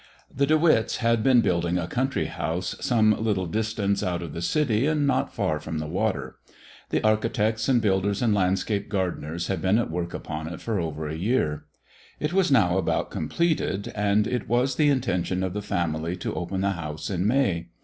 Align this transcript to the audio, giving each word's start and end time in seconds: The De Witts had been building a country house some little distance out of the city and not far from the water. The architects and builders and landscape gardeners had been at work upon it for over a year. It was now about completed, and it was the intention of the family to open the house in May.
The 0.35 0.47
De 0.47 0.57
Witts 0.57 0.97
had 0.97 1.21
been 1.21 1.41
building 1.41 1.77
a 1.77 1.85
country 1.85 2.25
house 2.25 2.75
some 2.81 3.23
little 3.23 3.45
distance 3.45 4.01
out 4.01 4.23
of 4.23 4.33
the 4.33 4.41
city 4.41 4.87
and 4.87 5.05
not 5.05 5.31
far 5.31 5.59
from 5.59 5.77
the 5.77 5.85
water. 5.85 6.37
The 6.89 7.03
architects 7.03 7.69
and 7.69 7.83
builders 7.83 8.19
and 8.23 8.33
landscape 8.33 8.89
gardeners 8.89 9.45
had 9.45 9.61
been 9.61 9.77
at 9.77 9.91
work 9.91 10.15
upon 10.15 10.47
it 10.47 10.59
for 10.59 10.79
over 10.79 11.07
a 11.07 11.13
year. 11.13 11.65
It 12.19 12.33
was 12.33 12.51
now 12.51 12.79
about 12.79 13.11
completed, 13.11 13.91
and 13.93 14.25
it 14.25 14.49
was 14.49 14.75
the 14.75 14.89
intention 14.89 15.43
of 15.43 15.53
the 15.53 15.61
family 15.61 16.15
to 16.15 16.33
open 16.33 16.61
the 16.61 16.71
house 16.71 17.11
in 17.11 17.27
May. 17.27 17.67